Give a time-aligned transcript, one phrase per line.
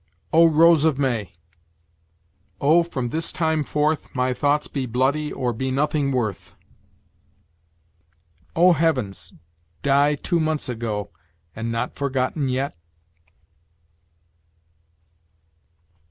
[0.33, 1.31] "O rose of May!"
[2.59, 6.55] "Oh, from this time forth, my thoughts be bloody or be nothing worth!"
[8.55, 9.31] "O heavens!
[9.83, 11.11] die two months ago,
[11.55, 12.75] and not forgotten yet?"